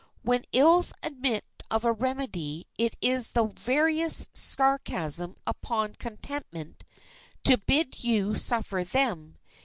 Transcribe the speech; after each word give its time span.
When 0.23 0.43
ills 0.51 0.93
admit 1.03 1.45
of 1.69 1.85
a 1.85 1.91
remedy 1.91 2.65
it 2.75 2.95
is 3.01 3.29
the 3.29 3.45
veriest 3.45 4.35
sarcasm 4.35 5.35
upon 5.45 5.93
contentment 5.93 6.83
to 7.43 7.59
bid 7.59 8.03
you 8.03 8.33
suffer 8.33 8.83
them. 8.83 9.37